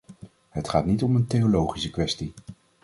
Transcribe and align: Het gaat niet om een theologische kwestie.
Het 0.49 0.69
gaat 0.69 0.85
niet 0.85 1.03
om 1.03 1.15
een 1.15 1.27
theologische 1.27 1.89
kwestie. 1.91 2.33